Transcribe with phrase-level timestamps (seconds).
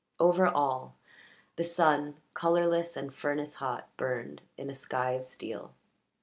[0.19, 0.95] Over all,
[1.57, 5.75] the sun, colourless and furnace hot, burned in a sky of steel.